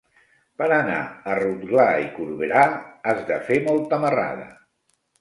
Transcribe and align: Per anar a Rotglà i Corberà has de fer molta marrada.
Per 0.61 0.69
anar 0.77 1.01
a 1.03 1.35
Rotglà 1.41 1.87
i 2.05 2.09
Corberà 2.17 2.65
has 3.13 3.25
de 3.31 3.41
fer 3.53 3.63
molta 3.71 4.05
marrada. 4.09 4.53